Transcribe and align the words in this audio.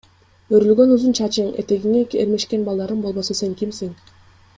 Өрүлгөн 0.59 0.93
узун 0.95 1.11
чачың, 1.19 1.51
этегиңе 1.63 2.01
эрмешкен 2.23 2.65
балдарың 2.71 3.05
болбосо 3.05 3.37
сен 3.41 3.55
кимсиң? 3.61 3.93